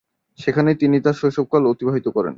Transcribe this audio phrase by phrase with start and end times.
[0.39, 2.29] সেখানেই তিনি তার শৈশবকাল অতিবাহিত করেন।